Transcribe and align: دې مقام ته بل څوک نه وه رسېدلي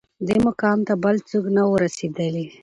دې 0.27 0.37
مقام 0.47 0.79
ته 0.87 0.93
بل 1.03 1.15
څوک 1.29 1.45
نه 1.55 1.63
وه 1.67 1.75
رسېدلي 1.83 2.45